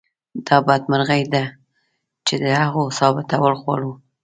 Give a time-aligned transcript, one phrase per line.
[0.47, 1.43] دا بدمرغي ده
[2.27, 3.93] چې د هغو ثابتول غواړو.